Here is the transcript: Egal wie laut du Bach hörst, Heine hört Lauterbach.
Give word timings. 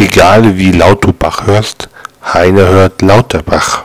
Egal 0.00 0.56
wie 0.56 0.72
laut 0.72 1.04
du 1.04 1.12
Bach 1.12 1.46
hörst, 1.46 1.90
Heine 2.24 2.66
hört 2.66 3.02
Lauterbach. 3.02 3.82